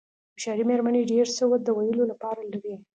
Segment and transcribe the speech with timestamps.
[0.33, 2.75] هوښیارې مېرمنې ډېر څه د ویلو لپاره لري.